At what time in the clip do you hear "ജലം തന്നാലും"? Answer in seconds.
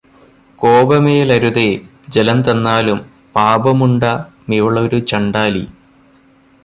2.09-2.99